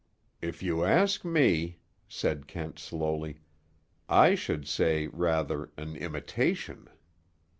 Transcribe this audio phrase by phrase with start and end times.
[0.41, 3.37] "If you ask me," said Kent slowly,
[4.09, 6.89] "I should say, rather, an imitation."